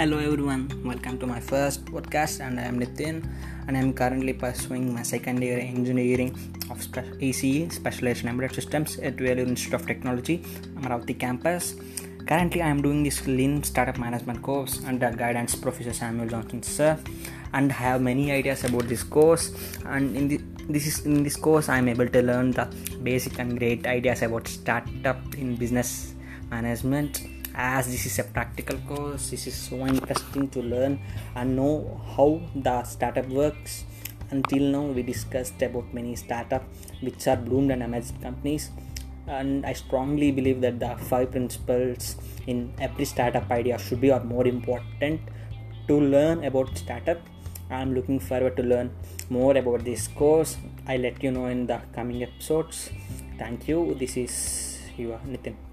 [0.00, 3.22] Hello everyone, welcome to my first podcast and I am Nitin
[3.68, 6.30] and I am currently pursuing my second year engineering
[6.70, 10.38] of ECE Specialization Embedded Systems at Vellore Institute of Technology,
[10.78, 11.74] Amaravati campus.
[12.26, 16.98] Currently I am doing this Lean Startup Management course under guidance Professor Samuel Johnson sir
[17.52, 19.52] and I have many ideas about this course.
[19.84, 23.38] And in the, this is in this course I am able to learn the basic
[23.38, 26.14] and great ideas about startup in business
[26.50, 27.20] management
[27.54, 30.98] as this is a practical course this is so interesting to learn
[31.34, 33.84] and know how the startup works.
[34.30, 36.62] Until now we discussed about many startup
[37.00, 38.70] which are bloomed and amazed companies.
[39.26, 44.22] And i strongly believe that the five principles in every startup idea should be or
[44.24, 45.20] more important
[45.88, 47.20] to learn about startup.
[47.70, 48.90] I'm looking forward to learn
[49.28, 50.56] more about this course.
[50.86, 52.90] I let you know in the coming episodes.
[53.38, 53.94] Thank you.
[53.94, 55.69] This is your nitin